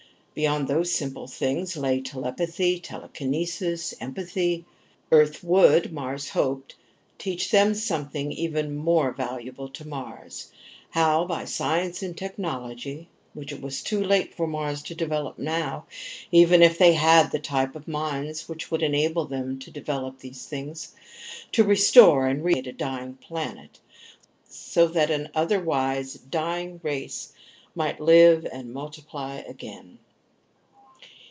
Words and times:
Beyond 0.33 0.69
those 0.69 0.95
simple 0.95 1.27
things 1.27 1.75
lay 1.75 1.99
telepathy, 1.99 2.79
telekinesis, 2.79 3.93
empathy.... 3.99 4.53
And 4.55 4.65
Earth 5.11 5.43
would, 5.43 5.91
Mars 5.91 6.29
hoped, 6.29 6.73
teach 7.17 7.51
them 7.51 7.73
something 7.75 8.31
even 8.31 8.73
more 8.73 9.11
valuable 9.11 9.67
to 9.69 9.85
Mars: 9.85 10.49
how, 10.89 11.25
by 11.25 11.43
science 11.43 12.01
and 12.01 12.17
technology 12.17 13.09
which 13.33 13.51
it 13.51 13.61
was 13.61 13.83
too 13.83 14.01
late 14.01 14.33
for 14.33 14.47
Mars 14.47 14.81
to 14.83 14.95
develop 14.95 15.37
now, 15.37 15.85
even 16.31 16.63
if 16.63 16.77
they 16.77 16.93
had 16.93 17.29
the 17.31 17.37
type 17.39 17.75
of 17.75 17.85
minds 17.89 18.47
which 18.47 18.71
would 18.71 18.81
enable 18.83 19.25
them 19.25 19.59
to 19.59 19.69
develop 19.69 20.19
these 20.19 20.45
things 20.45 20.93
to 21.51 21.65
restore 21.65 22.25
and 22.25 22.45
rehabilitate 22.45 22.73
a 22.73 22.77
dying 22.77 23.13
planet, 23.15 23.79
so 24.47 24.87
that 24.87 25.11
an 25.11 25.27
otherwise 25.35 26.13
dying 26.13 26.79
race 26.83 27.33
might 27.75 27.99
live 27.99 28.47
and 28.53 28.71
multiply 28.73 29.35
again. 29.39 29.99